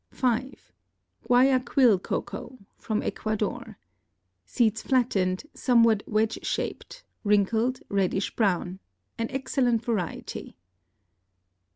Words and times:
5. 0.09 0.71
Guayaquil 1.27 1.99
Cocoa.—From 1.99 3.03
Ecuador. 3.03 3.77
Seeds 4.47 4.81
flattened, 4.81 5.43
somewhat 5.53 6.01
wedge 6.07 6.39
shaped, 6.41 7.03
wrinkled, 7.23 7.81
reddish 7.87 8.35
brown. 8.35 8.79
An 9.19 9.27
excellent 9.29 9.85
variety. 9.85 10.55